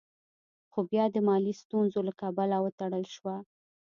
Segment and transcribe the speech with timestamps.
[0.71, 3.35] خو بيا د مالي ستونزو له کبله وتړل شوه.